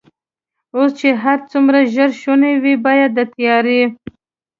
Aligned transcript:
اوس 0.75 0.89
چې 0.99 1.09
هر 1.23 1.39
څومره 1.51 1.79
ژر 1.93 2.11
شونې 2.21 2.51
وي، 2.63 2.75
باید 2.85 3.09
د 3.17 3.19
تیارې. 3.35 3.81